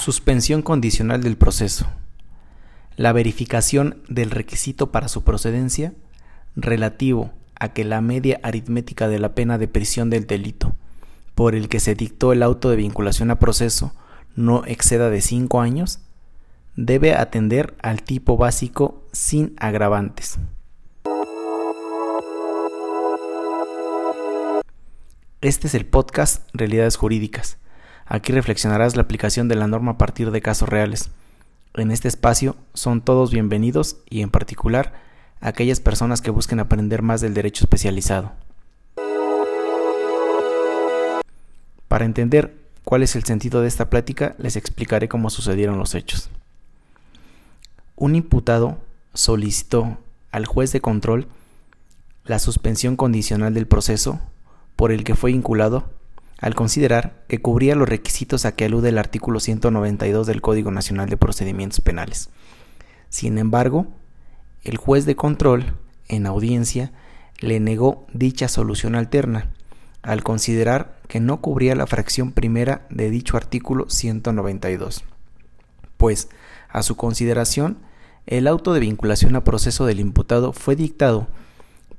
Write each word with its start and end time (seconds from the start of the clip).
Suspensión 0.00 0.62
condicional 0.62 1.22
del 1.22 1.36
proceso. 1.36 1.86
La 2.96 3.12
verificación 3.12 4.02
del 4.08 4.30
requisito 4.30 4.90
para 4.92 5.08
su 5.08 5.24
procedencia 5.24 5.92
relativo 6.56 7.34
a 7.56 7.74
que 7.74 7.84
la 7.84 8.00
media 8.00 8.40
aritmética 8.42 9.08
de 9.08 9.18
la 9.18 9.34
pena 9.34 9.58
de 9.58 9.68
prisión 9.68 10.08
del 10.08 10.26
delito 10.26 10.74
por 11.34 11.54
el 11.54 11.68
que 11.68 11.80
se 11.80 11.94
dictó 11.94 12.32
el 12.32 12.42
auto 12.42 12.70
de 12.70 12.76
vinculación 12.76 13.30
a 13.30 13.38
proceso 13.38 13.94
no 14.36 14.64
exceda 14.64 15.10
de 15.10 15.20
5 15.20 15.60
años, 15.60 16.00
debe 16.76 17.14
atender 17.14 17.76
al 17.82 18.02
tipo 18.02 18.38
básico 18.38 19.04
sin 19.12 19.54
agravantes. 19.58 20.38
Este 25.42 25.66
es 25.66 25.74
el 25.74 25.84
podcast 25.84 26.48
Realidades 26.54 26.96
Jurídicas 26.96 27.58
Aquí 28.12 28.32
reflexionarás 28.32 28.96
la 28.96 29.02
aplicación 29.02 29.46
de 29.46 29.54
la 29.54 29.68
norma 29.68 29.92
a 29.92 29.96
partir 29.96 30.32
de 30.32 30.42
casos 30.42 30.68
reales. 30.68 31.10
En 31.74 31.92
este 31.92 32.08
espacio 32.08 32.56
son 32.74 33.02
todos 33.02 33.30
bienvenidos 33.30 33.98
y 34.10 34.22
en 34.22 34.30
particular 34.30 34.92
aquellas 35.40 35.78
personas 35.78 36.20
que 36.20 36.32
busquen 36.32 36.58
aprender 36.58 37.02
más 37.02 37.20
del 37.20 37.34
derecho 37.34 37.64
especializado. 37.64 38.32
Para 41.86 42.04
entender 42.04 42.52
cuál 42.82 43.04
es 43.04 43.14
el 43.14 43.22
sentido 43.22 43.60
de 43.60 43.68
esta 43.68 43.88
plática, 43.88 44.34
les 44.38 44.56
explicaré 44.56 45.06
cómo 45.08 45.30
sucedieron 45.30 45.78
los 45.78 45.94
hechos. 45.94 46.30
Un 47.94 48.16
imputado 48.16 48.78
solicitó 49.14 49.98
al 50.32 50.46
juez 50.46 50.72
de 50.72 50.80
control 50.80 51.28
la 52.24 52.40
suspensión 52.40 52.96
condicional 52.96 53.54
del 53.54 53.68
proceso 53.68 54.18
por 54.74 54.90
el 54.90 55.04
que 55.04 55.14
fue 55.14 55.30
vinculado 55.30 55.99
al 56.40 56.54
considerar 56.54 57.22
que 57.28 57.40
cubría 57.40 57.74
los 57.74 57.88
requisitos 57.88 58.44
a 58.44 58.52
que 58.52 58.64
alude 58.64 58.88
el 58.88 58.98
artículo 58.98 59.40
192 59.40 60.26
del 60.26 60.40
Código 60.40 60.70
Nacional 60.70 61.08
de 61.08 61.16
Procedimientos 61.16 61.80
Penales. 61.80 62.30
Sin 63.10 63.38
embargo, 63.38 63.86
el 64.64 64.78
juez 64.78 65.04
de 65.04 65.16
control, 65.16 65.74
en 66.08 66.26
audiencia, 66.26 66.92
le 67.40 67.60
negó 67.60 68.06
dicha 68.12 68.48
solución 68.48 68.94
alterna, 68.94 69.50
al 70.02 70.22
considerar 70.22 70.98
que 71.08 71.20
no 71.20 71.40
cubría 71.42 71.74
la 71.74 71.86
fracción 71.86 72.32
primera 72.32 72.86
de 72.88 73.10
dicho 73.10 73.36
artículo 73.36 73.88
192, 73.88 75.04
pues, 75.98 76.28
a 76.70 76.82
su 76.82 76.96
consideración, 76.96 77.78
el 78.26 78.46
auto 78.46 78.72
de 78.72 78.80
vinculación 78.80 79.36
a 79.36 79.44
proceso 79.44 79.84
del 79.84 80.00
imputado 80.00 80.52
fue 80.52 80.76
dictado 80.76 81.26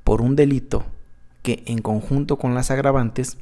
por 0.02 0.20
un 0.20 0.34
delito 0.34 0.84
que, 1.42 1.62
en 1.66 1.78
conjunto 1.78 2.38
con 2.38 2.54
las 2.54 2.70
agravantes, 2.70 3.36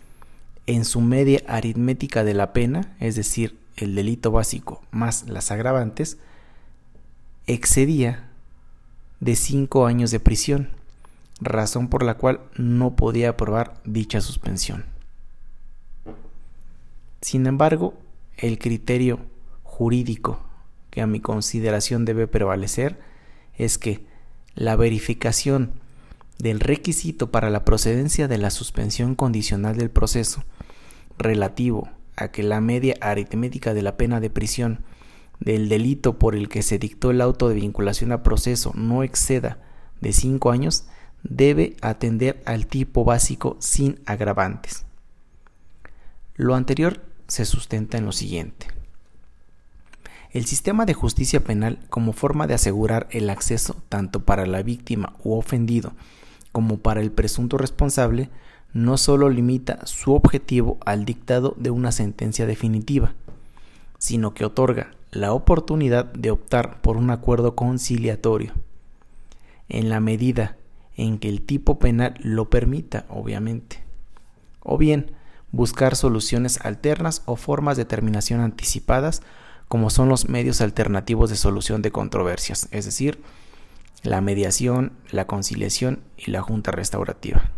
en 0.71 0.85
su 0.85 1.01
media 1.01 1.43
aritmética 1.49 2.23
de 2.23 2.33
la 2.33 2.53
pena, 2.53 2.95
es 3.01 3.17
decir, 3.17 3.59
el 3.77 3.97
delito 3.97 4.31
básico 4.31 4.83
más 4.93 5.29
las 5.29 5.51
agravantes, 5.51 6.19
excedía 7.49 8.29
de 9.19 9.35
cinco 9.35 9.87
años 9.87 10.13
de 10.13 10.21
prisión, 10.21 10.69
razón 11.41 11.89
por 11.89 12.05
la 12.05 12.15
cual 12.15 12.41
no 12.57 12.95
podía 12.95 13.31
aprobar 13.31 13.81
dicha 13.85 14.21
suspensión. 14.21 14.85
Sin 17.21 17.47
embargo, 17.47 17.95
el 18.37 18.61
criterio 18.61 19.19
jurídico 19.65 20.41
que 20.91 21.03
a 21.03 21.09
mi 21.09 21.19
consideración 21.19 22.05
debe 22.05 22.29
prevalecer 22.29 23.01
es 23.59 23.77
que 23.77 24.05
la 24.55 24.77
verificación 24.77 25.73
del 26.39 26.61
requisito 26.61 27.33
para 27.33 27.51
la 27.51 27.65
procedencia 27.65 28.29
de 28.29 28.39
la 28.39 28.51
suspensión 28.51 29.17
condicional 29.17 29.77
del 29.77 29.91
proceso 29.91 30.45
relativo 31.21 31.89
a 32.17 32.29
que 32.29 32.43
la 32.43 32.61
media 32.61 32.97
aritmética 33.01 33.75
de 33.75 33.83
la 33.83 33.97
pena 33.97 34.21
de 34.21 34.31
prisión 34.31 34.85
del 35.39 35.69
delito 35.69 36.19
por 36.19 36.35
el 36.35 36.49
que 36.49 36.63
se 36.63 36.79
dictó 36.79 37.11
el 37.11 37.21
auto 37.21 37.49
de 37.49 37.55
vinculación 37.55 38.13
a 38.13 38.23
proceso 38.23 38.73
no 38.75 39.03
exceda 39.03 39.59
de 40.01 40.13
cinco 40.13 40.51
años, 40.51 40.85
debe 41.23 41.77
atender 41.81 42.43
al 42.45 42.67
tipo 42.67 43.05
básico 43.05 43.57
sin 43.59 44.01
agravantes. 44.07 44.85
Lo 46.37 46.55
anterior 46.55 47.03
se 47.29 47.45
sustenta 47.45 47.99
en 47.99 48.07
lo 48.07 48.13
siguiente. 48.13 48.67
El 50.33 50.47
sistema 50.47 50.87
de 50.87 50.95
justicia 50.95 51.41
penal, 51.41 51.81
como 51.91 52.13
forma 52.13 52.47
de 52.47 52.55
asegurar 52.55 53.09
el 53.11 53.29
acceso 53.31 53.77
tanto 53.89 54.25
para 54.25 54.47
la 54.47 54.63
víctima 54.63 55.17
u 55.25 55.35
ofendido 55.35 55.93
como 56.53 56.79
para 56.79 57.01
el 57.01 57.13
presunto 57.13 57.59
responsable, 57.59 58.31
no 58.73 58.97
solo 58.99 59.29
limita 59.29 59.85
su 59.87 60.15
objetivo 60.15 60.79
al 60.85 61.05
dictado 61.05 61.55
de 61.57 61.71
una 61.71 61.93
sentencia 61.93 62.47
definitiva, 62.47 63.15
sino 63.99 64.33
que 64.33 64.45
otorga 64.45 64.93
la 65.11 65.33
oportunidad 65.33 66.05
de 66.13 66.31
optar 66.31 66.81
por 66.81 66.97
un 66.97 67.11
acuerdo 67.11 67.57
conciliatorio, 67.57 68.53
en 69.69 69.89
la 69.89 70.01
medida 70.01 70.57
en 70.97 71.19
que 71.19 71.29
el 71.29 71.43
tipo 71.43 71.79
penal 71.79 72.15
lo 72.21 72.49
permita, 72.49 73.07
obviamente, 73.09 73.83
o 74.61 74.79
bien 74.79 75.13
buscar 75.51 75.97
soluciones 75.97 76.61
alternas 76.65 77.23
o 77.27 77.35
formas 77.35 77.77
de 77.77 77.85
terminación 77.85 78.41
anticipadas, 78.41 79.23
como 79.67 79.91
son 79.91 80.09
los 80.09 80.29
medios 80.29 80.61
alternativos 80.61 81.31
de 81.31 81.37
solución 81.37 81.83
de 81.83 81.91
controversias, 81.91 82.69
es 82.71 82.85
decir, 82.85 83.21
la 84.03 84.21
mediación, 84.21 84.93
la 85.11 85.27
conciliación 85.27 86.01
y 86.17 86.31
la 86.31 86.41
junta 86.41 86.71
restaurativa 86.71 87.51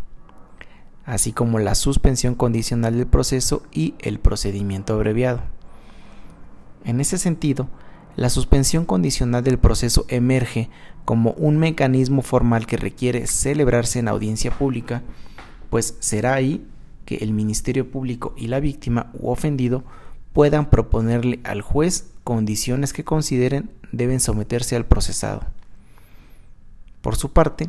así 1.04 1.32
como 1.32 1.58
la 1.58 1.74
suspensión 1.74 2.34
condicional 2.34 2.96
del 2.96 3.06
proceso 3.06 3.62
y 3.72 3.94
el 4.00 4.18
procedimiento 4.18 4.94
abreviado. 4.94 5.40
En 6.84 7.00
ese 7.00 7.18
sentido, 7.18 7.68
la 8.16 8.28
suspensión 8.28 8.84
condicional 8.84 9.42
del 9.42 9.58
proceso 9.58 10.04
emerge 10.08 10.68
como 11.04 11.32
un 11.32 11.58
mecanismo 11.58 12.22
formal 12.22 12.66
que 12.66 12.76
requiere 12.76 13.26
celebrarse 13.26 13.98
en 13.98 14.08
audiencia 14.08 14.50
pública, 14.50 15.02
pues 15.70 15.96
será 16.00 16.34
ahí 16.34 16.64
que 17.04 17.16
el 17.16 17.32
Ministerio 17.32 17.90
Público 17.90 18.34
y 18.36 18.48
la 18.48 18.60
víctima 18.60 19.10
u 19.14 19.30
ofendido 19.30 19.84
puedan 20.32 20.70
proponerle 20.70 21.40
al 21.44 21.62
juez 21.62 22.10
condiciones 22.24 22.92
que 22.92 23.04
consideren 23.04 23.70
deben 23.90 24.20
someterse 24.20 24.76
al 24.76 24.86
procesado. 24.86 25.42
Por 27.00 27.16
su 27.16 27.32
parte, 27.32 27.68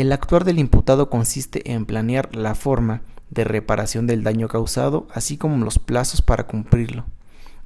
el 0.00 0.12
actuar 0.12 0.44
del 0.44 0.58
imputado 0.58 1.10
consiste 1.10 1.72
en 1.72 1.84
planear 1.84 2.34
la 2.34 2.54
forma 2.54 3.02
de 3.30 3.44
reparación 3.44 4.06
del 4.06 4.22
daño 4.22 4.48
causado, 4.48 5.06
así 5.12 5.36
como 5.36 5.64
los 5.64 5.78
plazos 5.78 6.22
para 6.22 6.46
cumplirlo, 6.46 7.04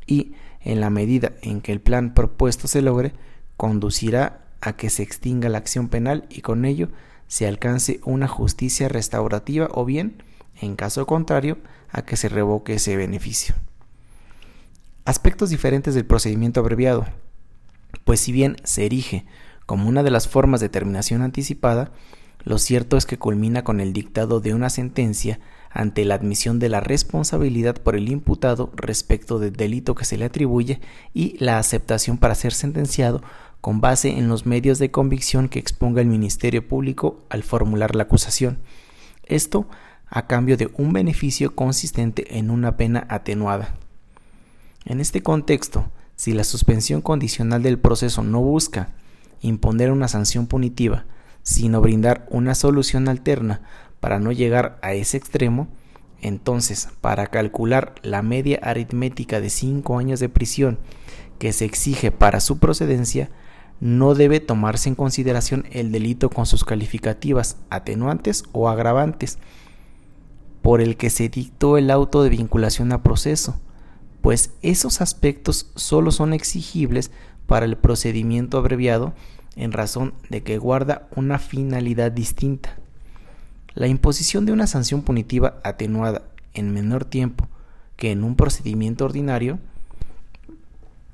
y, 0.06 0.32
en 0.60 0.80
la 0.80 0.90
medida 0.90 1.32
en 1.42 1.60
que 1.60 1.72
el 1.72 1.80
plan 1.80 2.14
propuesto 2.14 2.68
se 2.68 2.82
logre, 2.82 3.12
conducirá 3.56 4.44
a 4.60 4.74
que 4.74 4.90
se 4.90 5.02
extinga 5.02 5.48
la 5.48 5.58
acción 5.58 5.88
penal 5.88 6.26
y 6.30 6.40
con 6.40 6.64
ello 6.64 6.88
se 7.28 7.46
alcance 7.46 8.00
una 8.04 8.28
justicia 8.28 8.88
restaurativa 8.88 9.68
o 9.72 9.84
bien, 9.84 10.22
en 10.60 10.76
caso 10.76 11.06
contrario, 11.06 11.58
a 11.90 12.02
que 12.02 12.16
se 12.16 12.28
revoque 12.28 12.74
ese 12.74 12.96
beneficio. 12.96 13.54
Aspectos 15.04 15.50
diferentes 15.50 15.94
del 15.94 16.06
procedimiento 16.06 16.60
abreviado, 16.60 17.06
pues 18.04 18.20
si 18.20 18.32
bien 18.32 18.56
se 18.64 18.86
erige 18.86 19.26
como 19.66 19.88
una 19.88 20.02
de 20.02 20.10
las 20.10 20.28
formas 20.28 20.60
de 20.60 20.68
terminación 20.68 21.22
anticipada, 21.22 21.92
lo 22.44 22.58
cierto 22.58 22.96
es 22.96 23.06
que 23.06 23.18
culmina 23.18 23.64
con 23.64 23.80
el 23.80 23.92
dictado 23.92 24.40
de 24.40 24.54
una 24.54 24.70
sentencia 24.70 25.40
ante 25.70 26.04
la 26.04 26.14
admisión 26.14 26.58
de 26.58 26.68
la 26.68 26.80
responsabilidad 26.80 27.76
por 27.76 27.96
el 27.96 28.08
imputado 28.08 28.70
respecto 28.76 29.38
del 29.38 29.54
delito 29.54 29.94
que 29.94 30.04
se 30.04 30.16
le 30.16 30.26
atribuye 30.26 30.80
y 31.14 31.36
la 31.42 31.58
aceptación 31.58 32.18
para 32.18 32.34
ser 32.34 32.52
sentenciado 32.52 33.22
con 33.60 33.80
base 33.80 34.10
en 34.10 34.28
los 34.28 34.44
medios 34.44 34.78
de 34.78 34.90
convicción 34.90 35.48
que 35.48 35.58
exponga 35.58 36.02
el 36.02 36.06
Ministerio 36.06 36.66
Público 36.68 37.24
al 37.30 37.42
formular 37.42 37.96
la 37.96 38.04
acusación. 38.04 38.58
Esto 39.24 39.66
a 40.06 40.26
cambio 40.26 40.56
de 40.56 40.70
un 40.76 40.92
beneficio 40.92 41.56
consistente 41.56 42.38
en 42.38 42.50
una 42.50 42.76
pena 42.76 43.06
atenuada. 43.08 43.74
En 44.84 45.00
este 45.00 45.22
contexto, 45.22 45.90
si 46.14 46.34
la 46.34 46.44
suspensión 46.44 47.00
condicional 47.00 47.62
del 47.62 47.78
proceso 47.78 48.22
no 48.22 48.40
busca 48.42 48.90
imponer 49.40 49.90
una 49.90 50.08
sanción 50.08 50.46
punitiva, 50.46 51.06
sino 51.44 51.80
brindar 51.80 52.26
una 52.30 52.56
solución 52.56 53.08
alterna 53.08 53.62
para 54.00 54.18
no 54.18 54.32
llegar 54.32 54.78
a 54.82 54.94
ese 54.94 55.16
extremo, 55.16 55.68
entonces 56.20 56.88
para 57.00 57.28
calcular 57.28 57.94
la 58.02 58.22
media 58.22 58.58
aritmética 58.62 59.40
de 59.40 59.50
5 59.50 59.98
años 59.98 60.18
de 60.20 60.28
prisión 60.28 60.78
que 61.38 61.52
se 61.52 61.66
exige 61.66 62.10
para 62.10 62.40
su 62.40 62.58
procedencia, 62.58 63.30
no 63.80 64.14
debe 64.14 64.40
tomarse 64.40 64.88
en 64.88 64.94
consideración 64.94 65.66
el 65.70 65.92
delito 65.92 66.30
con 66.30 66.46
sus 66.46 66.64
calificativas 66.64 67.58
atenuantes 67.70 68.44
o 68.52 68.68
agravantes 68.68 69.38
por 70.62 70.80
el 70.80 70.96
que 70.96 71.10
se 71.10 71.28
dictó 71.28 71.76
el 71.76 71.90
auto 71.90 72.22
de 72.22 72.30
vinculación 72.30 72.92
a 72.92 73.02
proceso, 73.02 73.60
pues 74.22 74.54
esos 74.62 75.02
aspectos 75.02 75.70
solo 75.74 76.10
son 76.10 76.32
exigibles 76.32 77.10
para 77.46 77.66
el 77.66 77.76
procedimiento 77.76 78.56
abreviado 78.56 79.12
en 79.56 79.72
razón 79.72 80.14
de 80.30 80.42
que 80.42 80.58
guarda 80.58 81.08
una 81.14 81.38
finalidad 81.38 82.12
distinta. 82.12 82.76
La 83.74 83.88
imposición 83.88 84.46
de 84.46 84.52
una 84.52 84.66
sanción 84.66 85.02
punitiva 85.02 85.60
atenuada 85.64 86.22
en 86.54 86.72
menor 86.72 87.04
tiempo 87.04 87.48
que 87.96 88.10
en 88.10 88.24
un 88.24 88.36
procedimiento 88.36 89.04
ordinario 89.04 89.58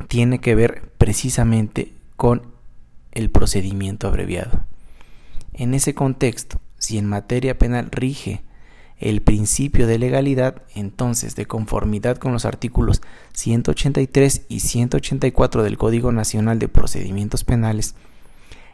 tiene 0.09 0.41
que 0.41 0.55
ver 0.55 0.91
precisamente 0.99 1.93
con 2.17 2.43
el 3.13 3.31
procedimiento 3.31 4.09
abreviado. 4.09 4.65
En 5.53 5.75
ese 5.75 5.95
contexto, 5.95 6.61
si 6.79 6.99
en 6.99 7.07
materia 7.07 7.59
penal 7.59 7.91
rige 7.91 8.43
el 8.99 9.23
principio 9.23 9.87
de 9.87 9.99
legalidad, 9.99 10.63
entonces, 10.75 11.35
de 11.35 11.47
conformidad 11.47 12.19
con 12.19 12.33
los 12.33 12.45
artículos 12.45 13.01
183 13.33 14.43
y 14.49 14.61
184 14.61 15.63
del 15.63 15.79
Código 15.79 16.13
Nacional 16.13 16.59
de 16.59 16.69
Procedimientos 16.69 17.45
Penales, 17.45 17.95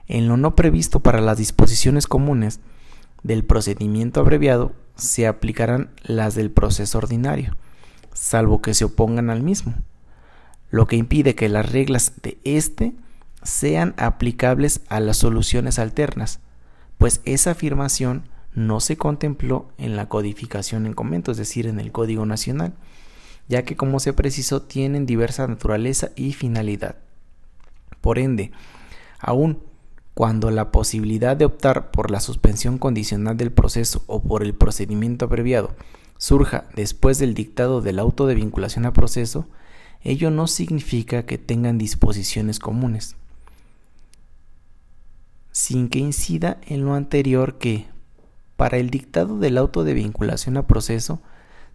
en 0.08 0.28
lo 0.28 0.36
no 0.36 0.54
previsto 0.54 1.00
para 1.00 1.20
las 1.20 1.38
disposiciones 1.38 2.06
comunes 2.06 2.60
del 3.22 3.44
procedimiento 3.44 4.20
abreviado 4.20 4.72
se 4.96 5.26
aplicarán 5.26 5.90
las 6.02 6.34
del 6.34 6.50
proceso 6.50 6.98
ordinario, 6.98 7.56
salvo 8.12 8.62
que 8.62 8.74
se 8.74 8.84
opongan 8.84 9.30
al 9.30 9.42
mismo, 9.42 9.74
lo 10.70 10.86
que 10.86 10.96
impide 10.96 11.34
que 11.34 11.48
las 11.48 11.70
reglas 11.70 12.12
de 12.22 12.38
éste 12.44 12.94
sean 13.42 13.94
aplicables 13.96 14.80
a 14.88 15.00
las 15.00 15.18
soluciones 15.18 15.78
alternas, 15.78 16.40
pues 16.98 17.20
esa 17.24 17.52
afirmación 17.52 18.24
no 18.54 18.80
se 18.80 18.96
contempló 18.96 19.68
en 19.76 19.96
la 19.96 20.08
codificación 20.08 20.86
en 20.86 20.94
convento, 20.94 21.30
es 21.30 21.36
decir, 21.36 21.66
en 21.66 21.78
el 21.78 21.92
Código 21.92 22.24
Nacional, 22.24 22.72
ya 23.48 23.64
que 23.64 23.76
como 23.76 24.00
se 24.00 24.12
precisó 24.12 24.62
tienen 24.62 25.06
diversa 25.06 25.46
naturaleza 25.46 26.10
y 26.16 26.32
finalidad. 26.32 26.96
Por 28.00 28.18
ende, 28.18 28.50
aun 29.18 29.60
cuando 30.16 30.50
la 30.50 30.72
posibilidad 30.72 31.36
de 31.36 31.44
optar 31.44 31.90
por 31.90 32.10
la 32.10 32.20
suspensión 32.20 32.78
condicional 32.78 33.36
del 33.36 33.52
proceso 33.52 34.02
o 34.06 34.22
por 34.22 34.42
el 34.42 34.54
procedimiento 34.54 35.26
abreviado 35.26 35.76
surja 36.16 36.64
después 36.74 37.18
del 37.18 37.34
dictado 37.34 37.82
del 37.82 37.98
auto 37.98 38.26
de 38.26 38.34
vinculación 38.34 38.86
a 38.86 38.94
proceso, 38.94 39.46
ello 40.00 40.30
no 40.30 40.46
significa 40.46 41.26
que 41.26 41.36
tengan 41.36 41.76
disposiciones 41.76 42.58
comunes, 42.60 43.16
sin 45.52 45.90
que 45.90 45.98
incida 45.98 46.62
en 46.66 46.86
lo 46.86 46.94
anterior 46.94 47.58
que, 47.58 47.84
para 48.56 48.78
el 48.78 48.88
dictado 48.88 49.38
del 49.38 49.58
auto 49.58 49.84
de 49.84 49.92
vinculación 49.92 50.56
a 50.56 50.66
proceso 50.66 51.20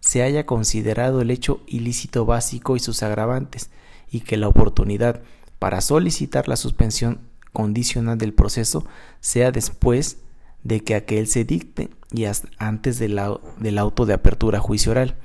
se 0.00 0.24
haya 0.24 0.46
considerado 0.46 1.20
el 1.20 1.30
hecho 1.30 1.60
ilícito 1.68 2.26
básico 2.26 2.74
y 2.74 2.80
sus 2.80 3.04
agravantes, 3.04 3.70
y 4.10 4.22
que 4.22 4.36
la 4.36 4.48
oportunidad 4.48 5.22
para 5.60 5.80
solicitar 5.80 6.48
la 6.48 6.56
suspensión 6.56 7.30
condicional 7.52 8.18
del 8.18 8.34
proceso 8.34 8.86
sea 9.20 9.52
después 9.52 10.18
de 10.64 10.80
que 10.80 10.94
aquel 10.94 11.26
se 11.26 11.44
dicte 11.44 11.90
y 12.12 12.24
antes 12.58 12.98
del, 12.98 13.20
del 13.58 13.78
auto 13.78 14.06
de 14.06 14.14
apertura 14.14 14.60
juicio 14.60 14.92
oral, 14.92 15.16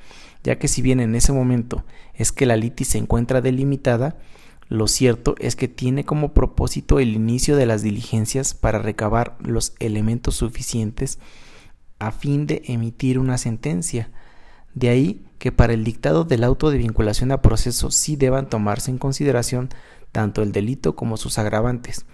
ya 0.43 0.57
que 0.57 0.67
si 0.67 0.81
bien 0.81 0.99
en 0.99 1.15
ese 1.15 1.33
momento 1.33 1.83
es 2.13 2.31
que 2.31 2.45
la 2.45 2.57
litis 2.57 2.89
se 2.89 2.97
encuentra 2.97 3.41
delimitada, 3.41 4.17
lo 4.69 4.87
cierto 4.87 5.35
es 5.39 5.55
que 5.55 5.67
tiene 5.67 6.03
como 6.03 6.33
propósito 6.33 6.99
el 6.99 7.13
inicio 7.13 7.55
de 7.55 7.65
las 7.65 7.81
diligencias 7.83 8.53
para 8.53 8.79
recabar 8.79 9.37
los 9.39 9.73
elementos 9.79 10.35
suficientes 10.35 11.19
a 11.99 12.11
fin 12.11 12.47
de 12.47 12.61
emitir 12.65 13.17
una 13.17 13.37
sentencia. 13.37 14.11
De 14.77 14.89
ahí 14.89 15.25
que 15.39 15.51
para 15.51 15.73
el 15.73 15.83
dictado 15.83 16.23
del 16.23 16.43
auto 16.43 16.69
de 16.69 16.77
vinculación 16.77 17.31
a 17.31 17.41
proceso 17.41 17.89
sí 17.89 18.15
deban 18.15 18.47
tomarse 18.47 18.91
en 18.91 18.99
consideración 18.99 19.69
tanto 20.11 20.43
el 20.43 20.51
delito 20.51 20.95
como 20.95 21.17
sus 21.17 21.39
agravantes, 21.39 22.05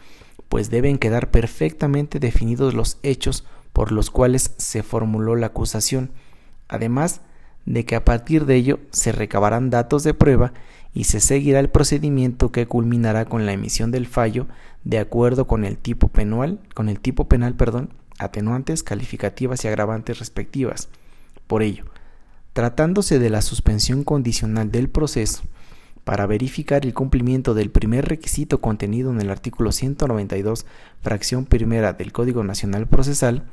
pues 0.48 0.70
deben 0.70 0.98
quedar 0.98 1.30
perfectamente 1.30 2.22
definidos 2.22 2.74
los 2.74 3.00
hechos 3.04 3.44
por 3.74 3.92
los 3.92 4.10
cuales 4.10 4.54
se 4.56 4.82
formuló 4.82 5.36
la 5.36 5.48
acusación, 5.48 6.12
además 6.70 7.20
de 7.66 7.84
que 7.84 7.98
a 7.98 8.06
partir 8.06 8.46
de 8.46 8.56
ello 8.56 8.80
se 8.92 9.12
recabarán 9.12 9.70
datos 9.70 10.06
de 10.06 10.14
prueba 10.14 10.54
y 10.94 11.04
se 11.04 11.20
seguirá 11.20 11.60
el 11.60 11.70
procedimiento 11.70 12.54
que 12.54 12.66
culminará 12.66 13.26
con 13.26 13.46
la 13.46 13.52
emisión 13.52 13.92
del 13.92 14.08
fallo 14.08 14.48
de 14.86 15.00
acuerdo 15.00 15.48
con 15.48 15.66
el 15.66 15.78
tipo 15.78 16.08
penal, 16.08 16.62
con 16.74 16.88
el 16.88 17.02
tipo 17.02 17.28
penal, 17.28 17.56
perdón, 17.56 17.90
atenuantes, 18.20 18.84
calificativas 18.84 19.66
y 19.66 19.68
agravantes 19.68 20.20
respectivas. 20.20 20.88
Por 21.46 21.62
ello, 21.62 21.84
tratándose 22.54 23.20
de 23.20 23.30
la 23.30 23.42
suspensión 23.42 24.04
condicional 24.04 24.72
del 24.72 24.90
proceso, 24.90 25.44
para 26.04 26.26
verificar 26.28 26.86
el 26.86 26.94
cumplimiento 26.94 27.54
del 27.54 27.72
primer 27.72 28.06
requisito 28.06 28.60
contenido 28.60 29.12
en 29.12 29.22
el 29.22 29.30
artículo 29.30 29.72
192, 29.72 30.66
fracción 31.02 31.46
primera 31.46 31.94
del 31.94 32.12
Código 32.12 32.44
Nacional 32.44 32.88
Procesal, 32.88 33.44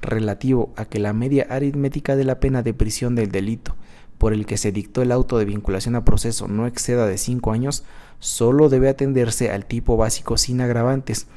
relativo 0.00 0.72
a 0.76 0.86
que 0.86 0.98
la 0.98 1.12
media 1.12 1.46
aritmética 1.50 2.16
de 2.16 2.24
la 2.24 2.40
pena 2.40 2.62
de 2.62 2.72
prisión 2.74 3.14
del 3.14 3.30
delito 3.30 3.74
por 4.16 4.32
el 4.32 4.46
que 4.46 4.56
se 4.56 4.72
dictó 4.72 5.02
el 5.02 5.12
auto 5.12 5.38
de 5.38 5.44
vinculación 5.44 5.94
a 5.94 6.04
proceso 6.04 6.48
no 6.48 6.66
exceda 6.66 7.06
de 7.06 7.18
5 7.18 7.52
años, 7.52 7.84
solo 8.18 8.68
debe 8.68 8.88
atenderse 8.88 9.50
al 9.50 9.64
tipo 9.64 9.96
básico 9.96 10.36
sin 10.36 10.60
agravantes, 10.60 11.28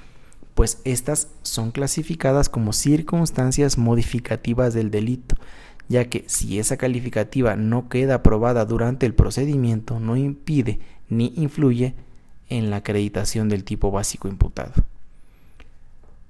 pues 0.55 0.79
estas 0.83 1.27
son 1.43 1.71
clasificadas 1.71 2.49
como 2.49 2.73
circunstancias 2.73 3.77
modificativas 3.77 4.73
del 4.73 4.89
delito, 4.89 5.35
ya 5.89 6.05
que 6.05 6.23
si 6.27 6.59
esa 6.59 6.77
calificativa 6.77 7.55
no 7.55 7.89
queda 7.89 8.15
aprobada 8.15 8.65
durante 8.65 9.05
el 9.05 9.13
procedimiento, 9.13 9.99
no 9.99 10.17
impide 10.17 10.79
ni 11.09 11.33
influye 11.35 11.93
en 12.49 12.69
la 12.69 12.77
acreditación 12.77 13.49
del 13.49 13.63
tipo 13.63 13.91
básico 13.91 14.27
imputado. 14.27 14.73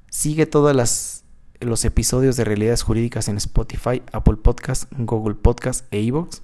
Sigue 0.09 0.45
todos 0.45 0.75
los 1.59 1.85
episodios 1.85 2.35
de 2.35 2.43
Realidades 2.43 2.83
Jurídicas 2.83 3.27
en 3.27 3.37
Spotify, 3.37 4.01
Apple 4.11 4.37
Podcast, 4.37 4.91
Google 4.97 5.35
Podcast 5.35 5.85
e 5.91 6.01
iVoox. 6.01 6.41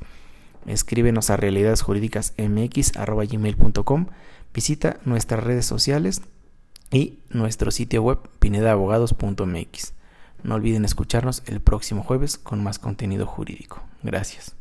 Escríbenos 0.66 1.30
a 1.30 1.38
realidadesjurídicasmx.com. 1.38 4.06
Visita 4.54 5.00
nuestras 5.06 5.44
redes 5.44 5.66
sociales 5.66 6.22
y 6.92 7.20
nuestro 7.30 7.72
sitio 7.72 8.04
web 8.04 8.20
pinedabogados.mx. 8.40 9.97
No 10.44 10.56
olviden 10.56 10.86
escucharnos 10.86 11.44
el 11.46 11.62
próximo 11.62 12.04
jueves 12.04 12.38
con 12.38 12.64
más 12.64 12.80
contenido 12.80 13.26
jurídico. 13.26 13.82
Gracias. 14.04 14.56